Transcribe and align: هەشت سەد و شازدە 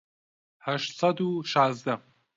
هەشت 0.65 0.91
سەد 0.99 1.17
و 1.25 1.29
شازدە 1.51 1.95